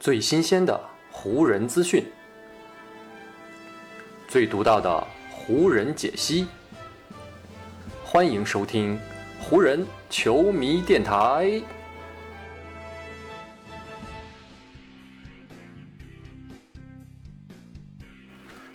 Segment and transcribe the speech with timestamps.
[0.00, 0.80] 最新鲜的
[1.10, 2.02] 湖人资讯，
[4.26, 6.46] 最独到的湖人解析。
[8.02, 8.98] 欢迎收听
[9.38, 11.60] 湖人球迷电台。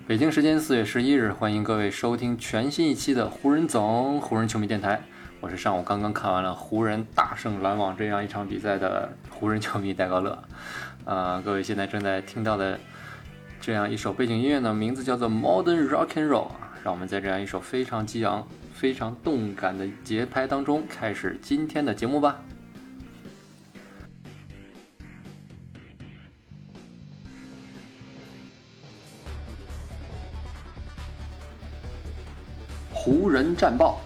[0.05, 5.01] 北京时间四月十一日，欢迎各位收听全新一期的湖人总湖人球迷电台。
[5.41, 10.43] 我是上午刚刚看完了湖人大胜篮网这样一场比赛的湖人球迷戴高乐。
[11.05, 12.79] 啊，各位现在正在听到的
[13.61, 16.47] 这样一首背景音乐呢，名字叫做 Modern Rock and Roll。
[16.83, 22.41] 让我们在这样一首非常激昂、非常动感的节拍当中，开始今天的节目吧。
[32.91, 34.01] 湖人战报。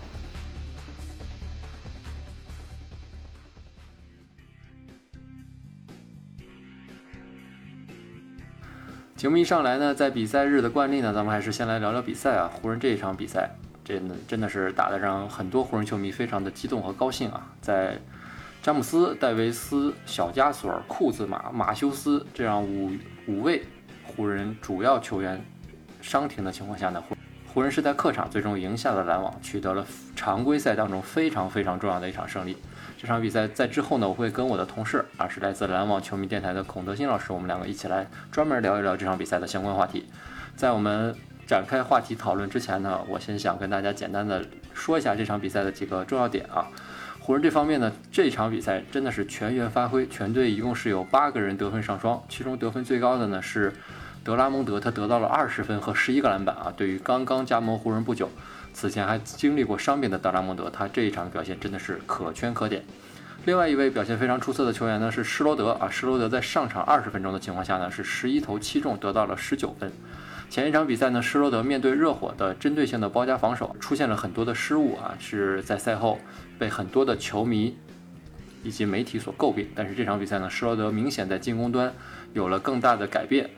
[9.20, 12.50] 节目一上来呢，在比赛日的惯例呢，咱们还是先来聊聊比赛啊。
[12.50, 13.54] 湖人这一场比赛，
[13.84, 17.46] 真的真的是打得让很多湖人球迷非常的激动和高兴啊。
[17.60, 18.00] 在
[18.64, 22.92] 詹姆斯、戴维斯、小加索尔、库兹马、马修斯这样五
[23.28, 23.62] 五位
[24.06, 25.44] 湖人主要球员
[26.00, 27.18] 伤停的情况下呢，湖
[27.54, 32.56] 湖人是在客场最终赢下了篮网，取得了常规赛当中非常非常重要的一场胜利。
[33.02, 40.06] 这场比赛在之后呢，我会跟我的同事啊，是来自篮网球迷电台的孔德新老师，我们两个一起来专门聊一聊这场比赛的相关话题。
[40.58, 41.16] 在我们
[41.48, 46.68] 展开话题讨论之前呢，我先想跟大家简单的说一下这场比赛的几个重要点啊。
[47.22, 53.72] 湖人这方面呢，这场比赛真的是全员发挥，全队一共是有八个人得分上双，其中得分最高的呢是
[54.26, 56.74] 德拉蒙德，他得到了二十分和十一个篮板啊。
[56.76, 58.30] 对于刚刚加盟湖人不久。
[58.74, 62.84] 此前还经历过伤病的德拉蒙德，他这一场的表现真的是可圈可点。
[63.46, 69.92] 另外一位表现非常出色的球员呢是施罗德啊，施罗德在上场二十分钟的情况下呢是十一投七中，得到了十九分。
[70.50, 76.20] 前一场比赛呢，施罗德面对热火的针对性的包夹防守，出现了很多的失误啊，是在赛后
[76.58, 77.78] 被很多的球迷
[78.64, 79.70] 以及媒体所诟病。
[79.76, 81.94] 但是这场比赛呢，施罗德明显在进攻端
[82.34, 83.50] 有了更大的改变。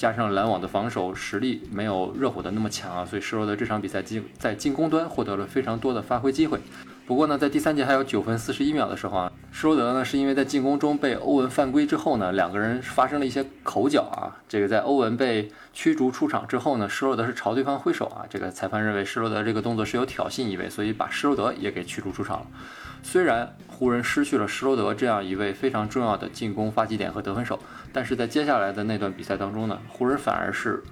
[0.00, 6.58] 加上篮网的防守实力没有热火的那么强啊，所以施罗德这场比赛进在进攻端获得了非常多的发挥机会。
[7.06, 14.40] 不过呢，在第三节还有九分四十一秒的时候啊，施罗德呢是因为在进攻中被欧文犯规之后呢，两个人发生了一些口角啊。
[14.48, 22.46] 这个在欧文被驱逐出场之后呢，施罗德是朝对方挥手啊，这个裁判认为施罗德这个动作是有挑衅意味，所以把施罗德也给驱逐出场了。
[23.02, 27.58] 虽然湖人失去了施罗德这样一位非常重要的进攻发起点和得分手，
[27.92, 30.82] 但是在接下来的那段比赛当中呢，湖人反而是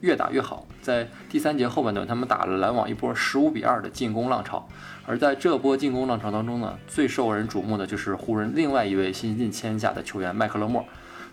[0.00, 0.66] 越打越好。
[0.80, 4.66] 在第三节后半段，他们打了篮网一波十五比二的进攻浪潮。
[5.06, 10.84] 而在这波进攻浪潮当中呢，最受人瞩目的就是湖人另外一位新晋签下的球员麦克勒莫。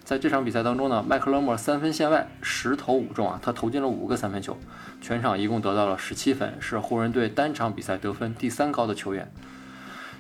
[0.04, 4.58] 在这场比赛当中呢，麦克勒莫三分线外十投五中啊，他投进了五个三分球，
[5.02, 9.32] 全场一共得到了十七分，是湖人队单场比赛得分第三高的球员。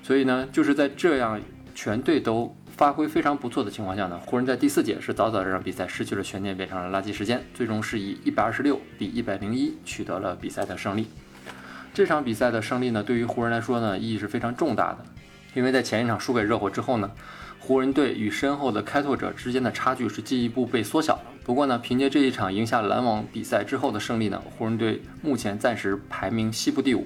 [0.07, 1.38] 所以呢，就是在这样
[1.75, 11.07] 全队都发挥非常不错的情况下呢，湖人在第四节是早早的让比赛失去了悬念，变成了垃圾时间，最终是以一百二十六比一百零一取得了比赛的胜利。
[11.94, 15.00] 这场比赛的胜利呢，对于湖人来说呢，意义是非常重大的，
[15.53, 17.12] 因为在前一场输给热火之后呢，
[17.59, 21.24] 湖人队与身后的开拓者之间的差距是进一步被缩小了。
[21.44, 27.06] 不过呢，凭借这一场赢下篮网比赛之后的胜利呢，湖人队目前暂时排名西部第五。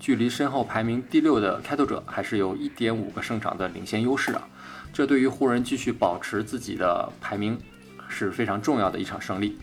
[0.00, 4.48] 距离身后排名第六的开拓者还是有一点五个胜场的领先优势啊，
[4.92, 7.58] 这对于湖人继续保持自己的排名
[8.08, 9.58] 是非常重要的一场胜利。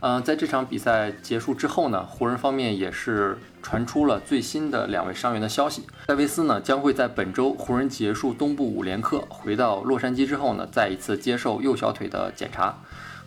[0.00, 5.86] 嗯，在这场比赛结束之后呢，湖人方面也是传出了最新的两位伤员的消息。
[6.06, 12.76] 戴维斯呢将会在本周湖人结束东部五连客回到洛杉矶之后呢，再一次接受右小腿的检查，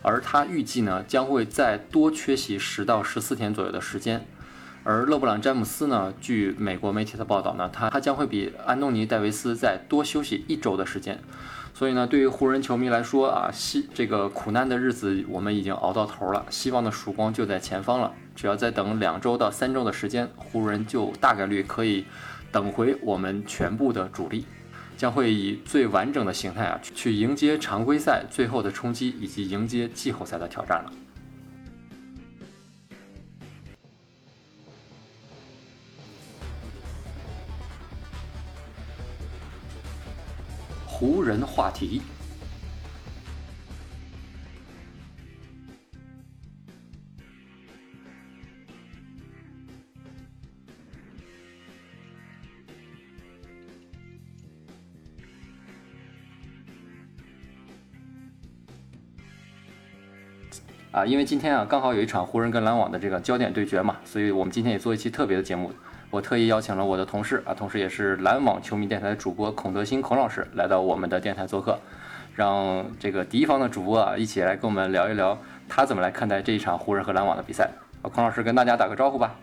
[0.02, 4.24] 而他预计呢将会再多缺席十到十四天左右的时间。
[4.88, 6.14] 而勒布朗·詹姆斯呢？
[6.20, 11.18] 据美国媒体的报道呢，他他将会比安东尼·戴维斯再多休息一周的时间。
[11.74, 18.12] 所以呢，对于湖人球迷来说啊，希这个苦难的日子我们已经熬到头了，希望的曙光就在前方了。
[18.36, 22.04] 只要再等两周到三周的时间，湖人就大概率可以
[22.52, 24.44] 等回我们全部的主力，
[24.96, 30.92] 将会以最完整的形态啊去迎接常规赛最后的冲击，以及迎接季后赛的挑战了。
[40.98, 42.00] 湖人话题。
[60.92, 65.70] 啊，因为今天啊刚好有一场湖人跟篮网的这个焦点对决嘛，所以我们今天也做一期特别的节目。
[66.16, 71.78] 我特意邀请了我的同事啊，同时也是篮网球迷电台的主播孔德新孔老师来到我们的电台做客，
[72.34, 75.36] 让这个敌方的主播啊一起来跟我们聊一聊
[75.68, 77.68] 他怎么来看待这一场湖人和篮网的比赛。
[78.00, 79.34] 啊，孔老师跟大家打个招呼吧。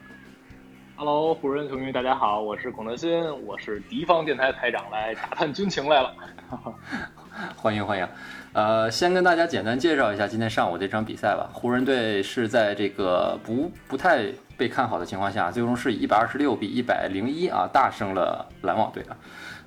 [1.05, 3.11] Hello，湖人球迷，大家好，我是孔德新，
[3.45, 6.15] 我是敌方电台台长，来打探军情来了。
[7.57, 8.07] 欢迎欢迎，
[8.53, 11.50] 呃，先跟大家简单介绍一下今天上午这场比赛吧。
[11.51, 19.17] 湖人队是在这个不不太被看好的情况下，最终是以一百二十六比一百零一啊大胜了篮网队啊。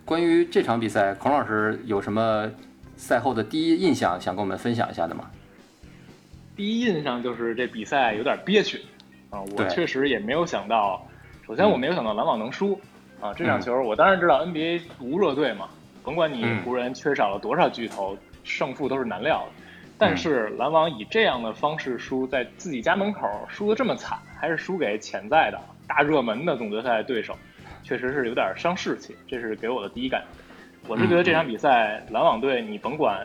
[0.06, 2.50] 关于这场比赛，孔老师有什么
[2.96, 5.30] 赛后的第一印象想跟我们分享一下的吗？
[6.56, 8.80] 第一印象就是这比赛有点憋屈
[9.28, 11.06] 啊，我确实也没有想到，
[11.46, 12.80] 首先我没有想到篮网能输
[13.20, 15.68] 啊，这场球我当然知道 NBA 无热队嘛。
[16.02, 19.62] 甭管你湖人缺少了多少巨头，胜负都是难料的。
[19.96, 27.36] 但是篮网以这样的方式输，在自己家门口输的这么惨，还是输给潜在的大热门的总决赛对手，
[27.84, 29.16] 确实是有点伤士气。
[29.28, 30.88] 这是给我的第一感觉。
[30.88, 33.20] 我是觉得这场比赛篮网队，你甭管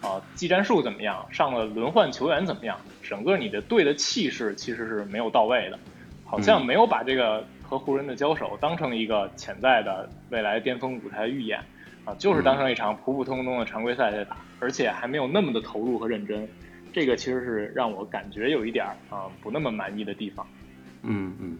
[0.00, 5.78] 啊技战术怎么样，上了轮换球员怎么样，整个你的队的气势其实是没有到位的，
[6.24, 7.44] 好像没有把这个
[7.74, 11.58] 和湖人的交手当成一个潜在的未来巅峰舞台预演。
[12.04, 16.46] 啊，就是当成一场普普通通的常规赛在打，而且还没有那么的投入和认真，
[16.92, 20.46] 这个其实是让我感觉有一点儿啊不那么满意的地方。
[21.02, 21.56] 嗯嗯，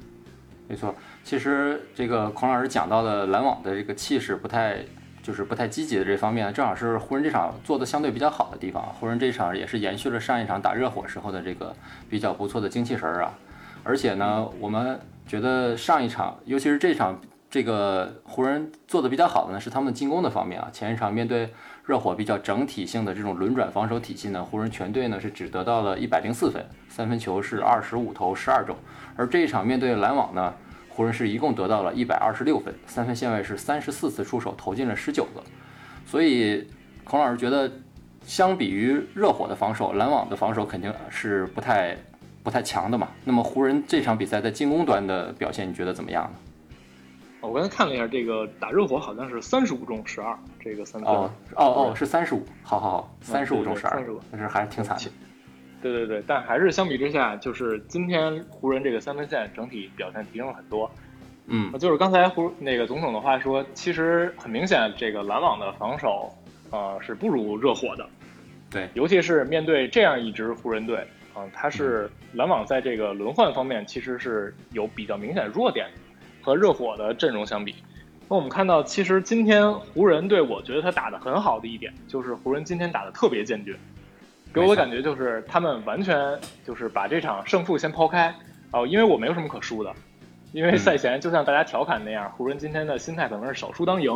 [0.69, 4.77] 没错，其实这个孔老师讲到的篮网的这个气势不太，
[5.23, 8.83] 就是不太积极的这方面，正好是湖人这场做的相对比较好的地方。
[8.93, 11.75] 湖人这场也是延续了上一场打热火时候的这个
[12.11, 13.33] 比较不错的精气神儿啊，
[13.83, 17.21] 而且呢，我们觉得上一场，尤其是这场。
[17.51, 20.69] 这个湖人做的比较好的呢，是他们进攻的方面啊。
[20.73, 21.49] 前一场面对
[21.85, 28.75] 热火比较整体性的这种轮转防守体系呢，湖人全队呢是只得到了一百零四分，三分球是二十五投十二中。
[29.15, 30.53] 而这一场面对篮网呢，
[30.89, 35.41] 湖人是一共得到了一百二十六分，三分线位是三十四次出手，投进了十九个。
[36.05, 36.69] 所以
[37.05, 37.71] 孔老师觉得，
[38.25, 41.97] 相比于热火的防守，篮网的防守肯定是不太
[42.45, 43.09] 不太强的嘛。
[43.25, 46.39] 那么湖人这场比赛在进攻端的表现，你觉得怎么样呢？
[47.41, 55.11] 我刚才看了一下，这个打热火好像是三十五中十二，这个三分哦哦哦，是三十五，好好好，三十五中十二，但是还是挺惨的。
[55.83, 60.91] 对对对，但还是相比之下，就是今天湖人这个三分线整体表现提升了很多。
[61.47, 66.35] 嗯，就是刚才胡那个总统的话说，其实很明显，这个篮网的防守
[66.71, 68.09] 呃是不如热火的。
[68.71, 76.01] 对，尤其是面对这样一支湖人队啊，他是篮网在这个轮换方面其实是有比较明显弱点的。
[76.45, 77.75] 和热火的阵容相比，
[78.29, 83.75] 那我们看到，其实今天湖人队，我觉得他打的很好的一点，就是湖人今天打的特别坚决，
[84.53, 88.35] 给我的感觉就是他们完全就是把这场胜负先抛开
[88.73, 89.91] 哦，因为我没有什么可输的，
[90.53, 94.13] 因为赛前就像大家调侃那样，湖人今天的心态可能是少输当赢。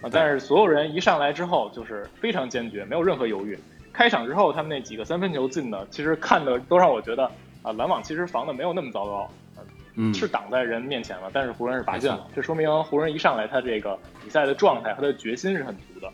[0.00, 3.58] 啊，但是所有人一上来之后就是非常坚决，没有任何犹豫，
[3.92, 7.30] 开场之后他们那几个三分球进的，其实看的都让我觉得
[7.62, 9.30] 啊，篮网其实防的没有那么糟糕。
[9.94, 16.10] 嗯，是挡在人面前了，但是湖人是拔进了，这说明湖人一上来他这个比赛的状态和他的决心是很足的。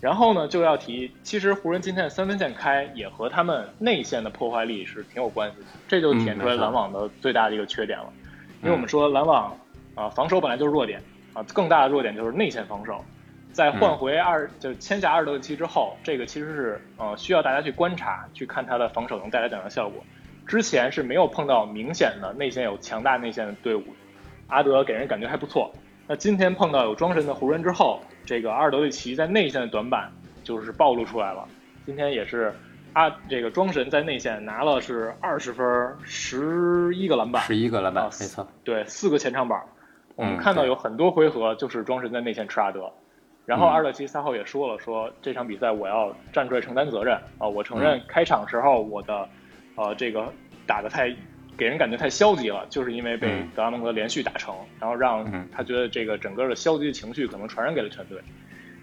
[0.00, 8.06] 然后呢，就要提，其实湖人今天的三分线开也和他们内线的破坏力是挺有关系的，这就体现出来篮网的最大的一个缺点了。
[8.62, 9.54] 因为我们说篮网
[9.94, 10.98] 啊，防守本来就是弱点
[11.34, 13.04] 啊，更大的弱点就是内线防守。
[13.52, 20.02] 在换回二就签下阿尔德奇之后，这个其实是呃需要大家去观察，去看他的防守能带来怎样的效果。
[20.46, 23.84] 之前是没有碰到明显的内线有强大内线的队伍，
[24.48, 25.72] 阿德给人感觉还不错。
[26.08, 30.10] 那今天碰到有庄神的湖人之后，这个阿尔德里奇在内线的短板
[30.42, 31.46] 就是暴露出来了。
[31.86, 32.52] 今天也是
[32.92, 35.64] 阿这个庄神在内线拿了是二十分，
[36.04, 39.62] 十一个篮板，十一个篮板，没错，对，四个前场板。
[40.16, 42.92] 我们看到有很多回合就是庄神在内线吃阿德，
[43.46, 49.28] 然后阿尔德奇赛后也说了，说这场比赛我要站出来承担责任啊，我承认开场时候我的。
[49.74, 50.30] 呃，这个
[50.66, 51.10] 打的太
[51.56, 58.20] 给人感觉太消极了，就是因为被德拉蒙德连续打成，然后让他觉得这个整个的消极的情绪可能传染给了全队。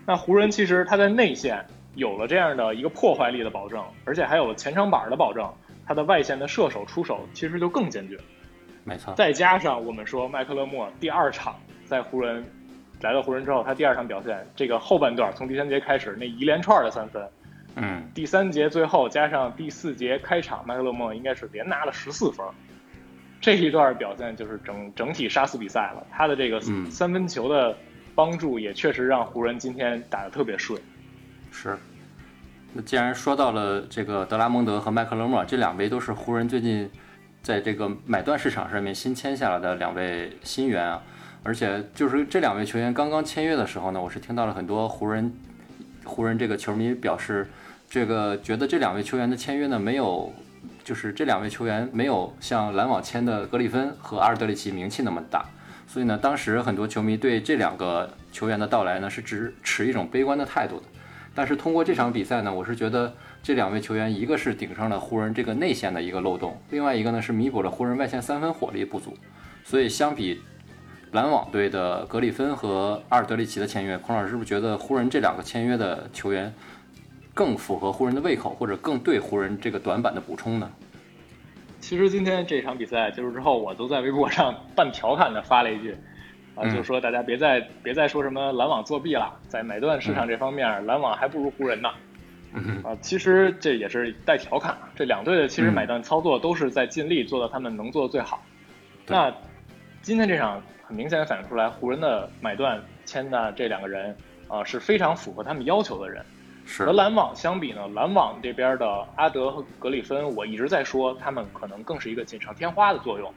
[0.08, 1.64] 那湖人其实他在内线
[1.94, 5.48] 有了这样的一个破坏力的保证，而且还有了前场板的保证，
[5.86, 8.18] 他的外线的射手出手其实就更坚决。
[8.84, 9.14] 没错。
[9.14, 12.44] 再加上我们说麦克勒莫第二场在湖人
[13.02, 17.24] 来到湖人之后，他第二场表现，这个后半段从第三节开始那一连串的三分。
[17.76, 22.46] 嗯，第三节最后加上第四节开场，麦克勒莫应该是连拿了十四分，
[23.40, 26.06] 这一段表现就是整整体杀死比赛了。
[26.12, 27.78] 他的这个三分球的
[28.16, 30.82] 帮助也确实让湖人今天打得特别顺。
[31.52, 31.78] 是，
[32.74, 36.90] 那既然说到了这个德拉蒙德和麦克勒莫这两位都是湖人最近
[37.42, 41.02] 在这个买断市场上面新签下来的两位新援啊，
[41.42, 45.34] 而且就是这两位球员刚刚签约的时候呢，我是听到了很多湖人
[46.04, 47.48] 湖人这个球迷表示，
[47.90, 50.34] 这个觉得这两位球员的签约呢没有，
[50.84, 55.46] 就是这两位球员没有像篮网签的格里芬和阿尔德里奇名气那么大，
[55.88, 60.84] 所以呢，当时很多球迷对这两个球员的到来呢是持持一种悲观的态度的。
[61.34, 69.16] 但是通过这场比赛呢，我是觉得这两位球员，一个是顶上了湖人这个内线的一个漏洞，另外一个呢是弥补了湖人外线三分火力不足。
[69.64, 70.42] 所以相比
[71.12, 76.54] 篮网队的格里芬和阿尔德里奇的签约，孔老师是不是觉得湖人这两个签约的球员
[77.34, 80.70] 更符合湖人的胃口，或者更对湖人这个短板的补充呢？
[81.80, 85.96] 其实今天这场比赛结束之后，我都在微博上 半调侃的发了一句。
[86.56, 91.90] 啊，就是说大家别再别再说什么篮网作弊了，在买断市场这方面，篮网还不如湖人呢。
[92.84, 98.44] 啊，其实这也是带调侃这两队的其实买断操作都是在尽力做到他们能做的最好。
[99.08, 99.34] 那
[100.02, 104.18] 今天这场很明显反映出来，湖人的买断签的这两个人
[104.48, 106.26] 啊是非常符合他们要求的人。
[106.80, 113.32] 和篮网相比呢，篮网这边的阿德和格里芬，我一直在说他们可能更是一个锦上添花的作用。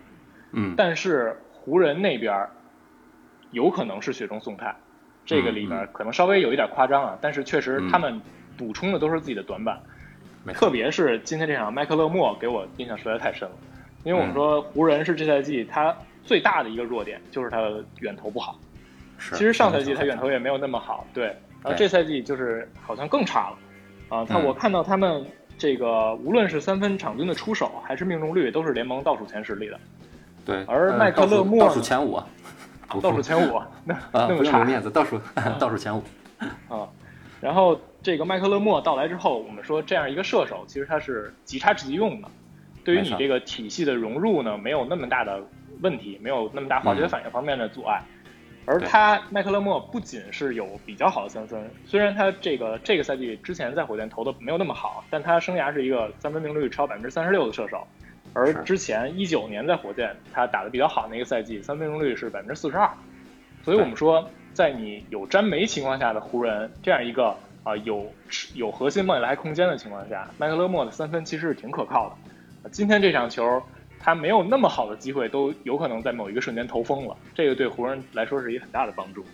[0.52, 2.46] 嗯，但是湖人那边。
[3.50, 4.74] 有可能是雪中送炭，
[5.26, 8.18] 这个里边可能稍微有一点夸张啊，但是确实他们
[8.56, 9.78] 补充的都是自己的短板，
[10.54, 13.54] 特别是今天这场麦克勒莫给我印象实在太深了，
[14.04, 18.58] 因为我们说湖人是这赛季他最大的一个弱点就是他的远投不好，
[19.18, 21.26] 其实上赛季他远投也没有那么好，对，
[21.62, 25.24] 然后这赛季就是好像更差了，啊，他我看到他们
[25.58, 29.80] 这个无论是三分场均的出手还是命中率都是联盟倒数前十里的，
[30.44, 32.20] 对，而麦克勒莫倒数前五。
[33.00, 35.18] 倒数前五， 那那么差，面子，倒数
[35.58, 36.02] 倒数前五。
[36.68, 36.86] 啊。
[37.40, 42.28] 然后这个麦克勒莫到来之后，我们说这样一个射手，其实他是即插即用的，
[42.84, 45.42] 对于你这个体系的融入呢，没有那么大的
[45.82, 48.02] 问题，没有那么大化学反应方面的阻碍。
[48.64, 57.84] 而他麦克勒莫不仅是有比较好的三分，虽然他这个这个赛季之前在火箭投的没有那么好，但他生涯是一个三分命中率超百分之三十六的射手。
[58.34, 62.88] 而之前一九年在火箭，他打的比较好那个赛季，三分命中率是百分之四十二。
[63.64, 68.12] 所以我们说，在你有詹梅情况下的湖人，这样一个啊有
[68.54, 72.70] 有核心未来空间的情况下，麦克勒莫的三分其实是挺可靠的。
[72.70, 73.60] 今天这场球，
[74.02, 79.24] 他没有那么好的机会，都有可能在某一个瞬间投疯了，这个对湖人来说是一个很大的帮助。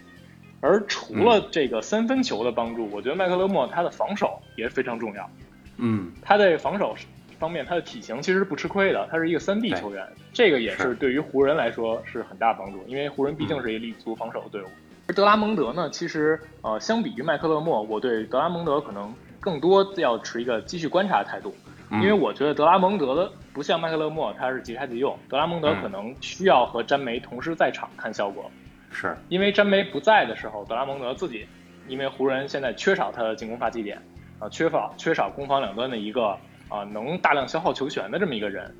[0.60, 5.30] 而除了这个三分球的帮助，我觉得麦克勒莫他的防守也非常重要。
[5.78, 6.94] 嗯，他在防守。
[7.38, 14.66] 方面，他的体型其实是不吃亏的，他是一个三 D 球员，这个也是对于湖人来说是很大帮助，因为湖人毕竟是一立足防守的队伍。
[15.06, 21.54] 而德拉蒙德呢，其实呃，相比于麦克勒莫，我对德拉蒙德可能更多要持一个继续观察的态度，
[21.92, 28.48] 因为我觉得德拉蒙德的不像麦克勒莫，他是即插即用，德拉蒙德可能需要和詹梅同时在场看效果，
[28.92, 29.16] 是。
[29.28, 31.44] 因为詹梅不在的时候，德拉蒙德自己，
[31.88, 34.00] 因为湖人现在缺少他的进攻发起点，
[34.38, 36.38] 啊，缺少缺少攻防两端的一个。
[36.68, 38.70] 啊，能大量消耗球权的这么一个人，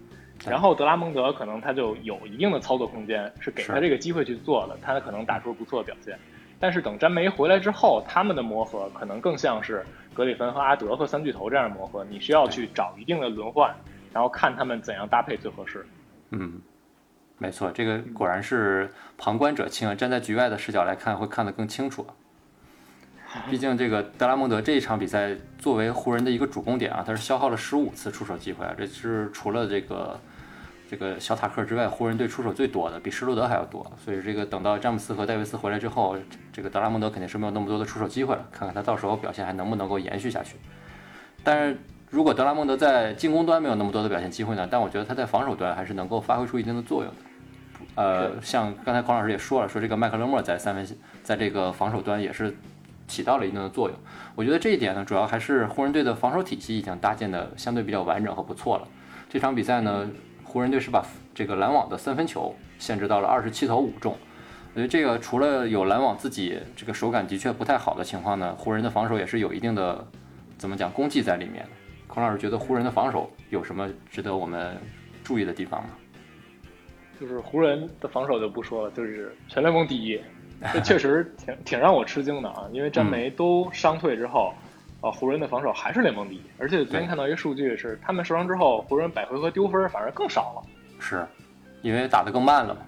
[0.47, 6.19] 然后德拉蒙德可能他就有一定的操作空间，是给他这个机会去做的，他可能打出不错的表现。
[6.61, 9.83] 但是等詹梅回来之后，他们的磨合可能更像是
[10.13, 13.75] 格里芬和阿德和三巨头这样的磨合，你需要去找一定的轮换，
[14.13, 15.87] 然后看他们怎样搭配最合适。
[16.31, 16.61] 嗯，
[17.39, 22.07] 没错，这个果然是旁观者清啊，站在局外的视角来看会看得更清楚。
[23.51, 30.19] 毕竟这个德拉蒙德这一场比赛作为湖人的一个主攻点啊，他是消耗了十五次出手机会啊，这是除了这个
[30.91, 33.87] 这个小塔克之外，湖人队出手最多的，比施罗德还要多。
[34.03, 36.17] 所以这个等到詹姆斯和戴维斯回来之后，
[36.51, 40.57] 这个德拉蒙德肯定是没有那么多的出手机会了，看看他到时候表现还能不能够延续下去。
[41.45, 41.79] 但是
[42.11, 44.67] 如果德拉蒙德在进攻端没有那么多的表现机会呢？
[44.71, 47.21] 但我觉得他在防守端还是能够发挥出一定的作用的。
[47.95, 50.87] 呃，像刚才孔老师也说了，说这个麦克勒莫在三分
[51.23, 52.57] 在这个防守端也是。
[53.11, 53.99] 起到了一定的作用，
[54.35, 58.87] 我觉得这一点呢，主要还是湖人队的防守体系已经搭建的相对比较完整和不错了。
[59.31, 60.07] 这场比赛呢，
[60.45, 61.03] 湖人队是把
[61.35, 64.15] 这个篮网的三分球限制到了二十七投五中。
[64.75, 70.07] 我觉得这个除了有篮网自己这个手感的确不太好的情况呢，湖人的防守也是有一定的
[70.59, 71.67] 怎么讲功绩在里面。
[72.19, 74.77] 孔老师觉得湖人的防守有什么值得我们
[75.23, 75.91] 注意的地方吗？
[77.21, 80.21] 就是湖人的防守就不说了，就是全联盟第一。
[80.75, 82.69] 这确实挺挺让我吃惊的啊！
[82.73, 84.53] 因为詹梅都伤退之后，
[85.01, 86.43] 啊，湖人的防守还是联盟第一。
[86.59, 90.69] 而且昨天看到一个数据是，他们受伤之后，湖人百回合丢分反而更少了。
[90.99, 91.25] 是，
[91.83, 92.81] 因为打得更慢了嘛。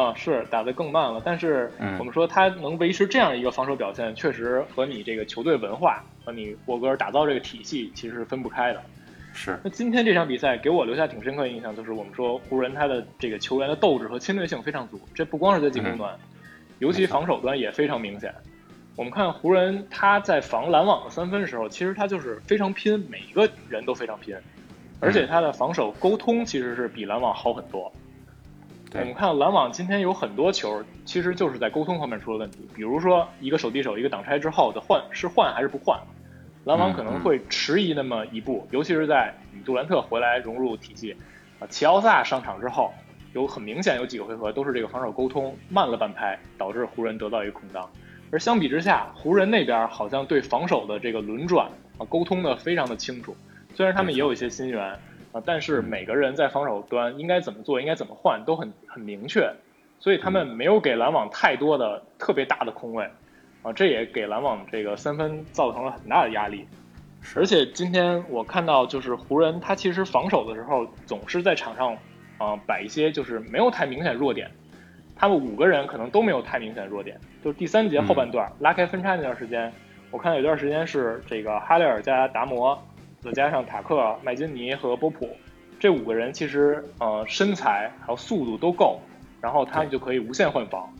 [0.00, 1.22] 啊，是打得更慢了。
[1.24, 8.82] 但是我们说他能维持这样一个防守表现，确实和你这个球队文化和你沃格尔打造这个体系其实是分不开的。
[9.32, 9.58] 是。
[9.62, 16.16] 那今天这场比赛给我留下挺深刻印象，就是我们说湖人他的这个球员的斗志和侵略性非常足，这不光是在进攻端，
[16.78, 18.32] 尤其防守端也非常明显。
[18.96, 24.36] 我们看湖人他在防篮网的三分的时候，其实他就是非常拼，每一个人都非常拼，
[25.00, 27.92] 而且他的防守沟通其实是比篮网好很多。
[28.96, 32.60] 我们看篮网今天有很多球，其实就是在沟通方面出了问题。
[32.72, 35.98] 比如说一个手递手，一个挡拆之后的换是换还是不换，
[36.62, 39.34] 篮网可能会迟疑那么一步，尤其是在
[39.64, 41.16] 杜兰特回来融入体系，
[41.58, 42.94] 啊，齐奥萨上场之后，
[43.32, 47.90] 有很明显有几个回合都是这个防守沟通慢了半拍，导致湖人得到一个空当。
[48.30, 51.66] 而相比之下，湖人那边好像对防守的这个轮转
[51.98, 53.36] 啊沟通的非常的清楚，
[53.74, 54.96] 虽然他们也有一些新援。
[55.34, 55.42] 啊！
[55.44, 59.52] 但是每个人在防守端应该怎么做，应该怎么换，都很很明确，
[59.98, 63.10] 所以他们没有给篮网太多的特别大的空位，
[63.62, 66.66] 啊，这也给篮网这个三分造成了很大的压力。
[67.34, 71.98] 而且今天我看到，就是湖人他其实防守的时候总是在场上
[72.38, 74.48] 啊摆一些就是没有太明显弱点，
[75.16, 77.18] 他们五个人可能都没有太明显弱点。
[77.42, 79.72] 就是第三节后半段拉开分差那段时间，
[80.12, 82.80] 我看到有段时间是这个哈雷尔加达摩。
[83.24, 85.28] 再加上塔克、麦金尼和波普
[85.80, 89.00] 这五个人，其实呃身材还有速度都够，
[89.40, 90.92] 然后他们就可以无限换防，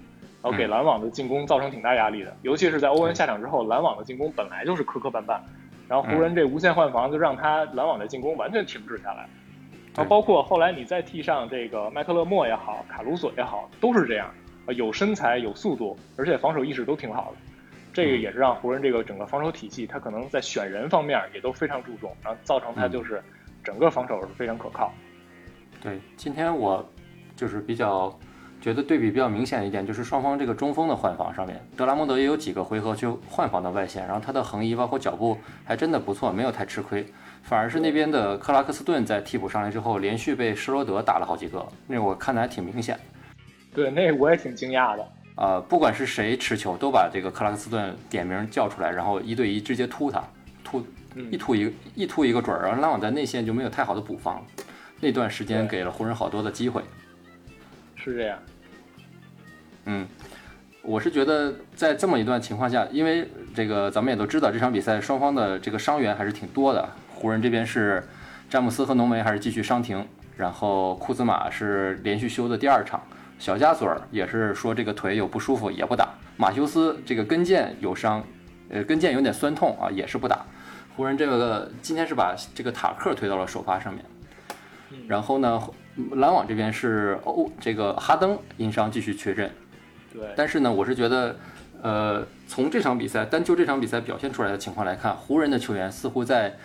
[0.43, 2.35] 然后给篮网的进攻造成挺大压力的。
[2.43, 5.39] 尤其是在欧文下场之后，篮网的进攻本来就是磕磕绊绊，
[5.87, 9.29] 然后湖人这无限换防就让他篮网的进攻完全停滞下来。
[9.95, 14.29] 然后包括后来你再替上这个麦克勒莫也好，卡鲁索也好，都是这样，
[14.75, 17.54] 有身材有速度，而且防守意识都挺好的。
[17.95, 23.23] 这个也是让湖人这个整个防守体系，他可能在选人方面也都非常注重，然后造成他就是
[23.63, 24.93] 整个防守是非常可靠。
[25.81, 26.85] 对，今天我
[27.37, 28.13] 就是比较
[28.61, 37.07] 觉得对比比较明显一点，就是双方这个中锋的换防上面，德拉蒙德也有几个回合去换防到外线，然后他的横移包括脚步还真的不错，没有太吃亏。
[37.43, 42.99] 反而是那边的克拉克斯顿在替补上来之后，连续被施罗德打了好几个，那我看的还挺明显。
[43.73, 45.07] 对，那我也挺惊讶的。
[45.37, 50.23] 呃，不管是谁持球，都把这个克拉克斯顿点名叫出来，然后一对一直接突他，
[50.63, 50.87] 突
[51.31, 54.45] 一突一一突一个准儿，然后篮网在内线就没有太好的补防，
[55.01, 56.83] 那段时间给了湖人好多的机会。
[57.97, 58.39] 是这样。
[59.87, 60.07] 嗯，
[60.83, 66.89] 我是觉得在这么一段情况下，因为这个咱们也都知道，这场比赛双方的这个伤员还是挺多的。
[67.13, 68.03] 湖人这边是
[68.49, 73.03] 詹姆斯和浓眉还是继续伤停，然后库兹马是连续休的第二场。
[73.39, 78.25] 小加索尔也是说这个腿有不舒服也不打，马修斯这个跟腱有伤，
[78.71, 80.47] 呃跟腱有点酸痛啊也是不打。
[80.97, 84.05] 湖人这个今天是把这个塔克推到了首发上面，
[85.09, 85.61] 然后呢
[86.13, 89.51] 篮网这边是欧这个哈登因伤继续缺阵，
[90.13, 91.37] 对，但是呢我是觉得，
[91.83, 96.57] 呃从这场比赛单就这场比赛表现出来的情况来看，湖人的球员似乎在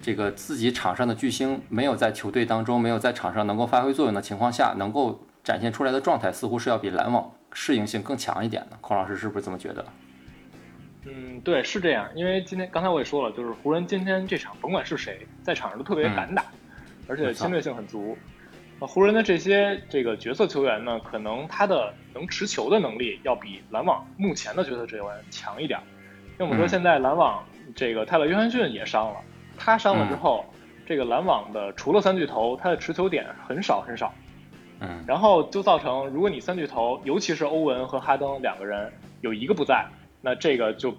[0.00, 5.18] 这个自己场上的巨星没有在球队当中没有在场上能够发挥作用的情况下，能够。
[5.42, 9.84] 展现出来的状态似乎是要比篮网适应性更强一点的，孔老师是不是这么觉得？
[11.04, 12.08] 嗯，对，是这样。
[12.14, 16.44] 因为今天刚才我也说了，就是湖人今天这场甭管是谁在场上都特别敢打，
[17.08, 18.16] 而且侵略性很足。
[18.80, 25.78] 湖人的这些这个角色球员呢，可能他的能持球的能力要比篮网目前的角色球员强一点。
[26.38, 29.20] 因为我们说现在篮网这个泰勒约翰逊也伤了，
[29.56, 30.44] 他伤了之后，
[30.86, 34.12] 这个篮网的除了三巨头，他的持球点很少很少。
[34.82, 39.86] 嗯，然后就造成，如果你三巨头，尤其是欧文和哈登两个人有一个不在，
[40.20, 40.92] 那这个就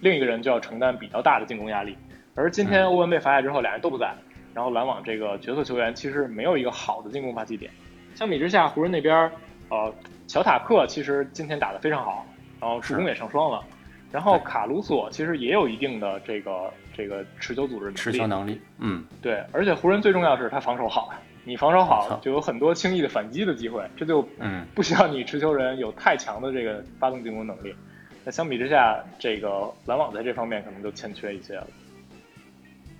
[0.00, 1.96] 另一个人就要承担比较大的进攻压力。
[2.34, 4.14] 而今天欧文被罚下之后，俩人都不在，
[4.52, 7.72] 然后篮网这个角色球员其实没有一个好的进攻发起点。
[8.14, 9.32] 相比之下，湖人那边，
[9.70, 9.90] 呃，
[10.26, 12.26] 小塔克其实今天打得非常好，
[12.60, 13.64] 然后助攻也上双了。
[14.12, 17.96] 然后卡鲁索其实也有一定的这个这个持球组织能力。
[17.96, 21.10] 持球能力，嗯，对，而且湖人最重要是他防守好。
[21.42, 24.20] 你防守好，就有很多轻易的反击的机会，这就
[24.74, 27.74] 不需要你持球人有太强的这个发动进攻能力。
[28.24, 31.66] 那相比之下，这个篮网在这方面可能就欠缺一些了。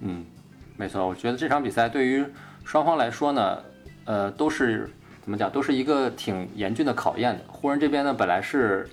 [0.00, 0.24] 嗯，
[0.78, 2.24] 没错，我觉得这场比赛对于
[2.64, 3.62] 双方来说呢，
[4.06, 4.88] 呃，都是
[5.20, 7.44] 怎么讲，都是一个挺严峻的考验的。
[7.46, 8.88] 湖人这边呢，本来是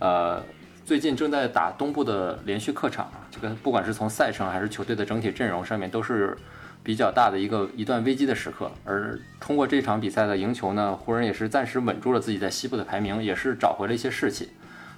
[0.00, 0.42] 呃
[0.84, 6.36] 最近正在打东部的连续客场，这个不管是从赛程还是球队的整体阵容上面都是。
[6.82, 14.50] 比较大的一个一段危机的时刻，而通过这场比赛的赢球呢，湖人也是暂时稳住了自己在西部的排名，也是找回了一些士气。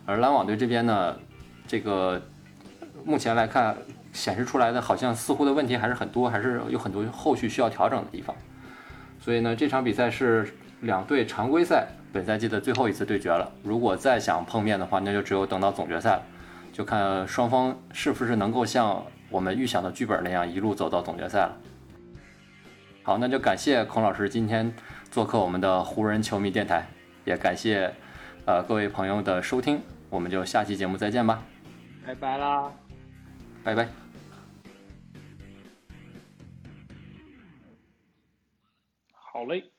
[0.07, 1.17] 而篮网队这边呢，
[1.67, 2.23] 这个
[3.05, 3.77] 目前来看
[4.13, 8.35] 显示出来的好像似乎的问题还是很多，还是有很多后续需要调整的地方。
[9.21, 10.47] 所以呢，这场比赛是
[10.81, 13.51] 两队常规赛本赛季的最后一次对决了。
[13.63, 16.23] 如果再想碰面的话，那就只有等到总决赛了。
[16.73, 21.57] 就看双方是不是能够像我们预想的剧本那样一路走到总决赛了。
[23.07, 24.75] 好，那就感谢孔老师今天
[25.11, 26.89] 做客我们的湖人球迷电台，
[27.27, 27.93] 也感谢
[28.47, 31.43] 呃各位朋友的收听，我们就下期节目再见吧，
[32.07, 32.73] 拜拜啦，
[33.63, 33.87] 拜拜。
[39.13, 39.74] 好嘞。